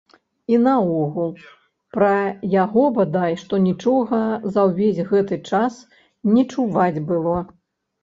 [0.51, 1.29] І наогул,
[1.97, 2.13] пра
[2.63, 4.23] яго бадай што нічога
[4.57, 5.81] за ўвесь гэты час
[6.35, 7.37] не чуваць было.